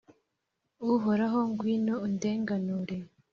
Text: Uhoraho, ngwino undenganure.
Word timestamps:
Uhoraho, 0.91 1.39
ngwino 1.51 1.93
undenganure. 2.05 2.97